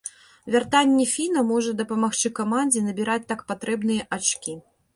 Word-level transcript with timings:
Вяртанне 0.53 1.05
фіна 1.15 1.43
можа 1.51 1.75
дапамагчы 1.83 2.33
камандзе 2.41 2.81
набіраць 2.89 3.21
так 3.35 3.47
патрэбныя 3.55 4.11
ачкі. 4.19 4.61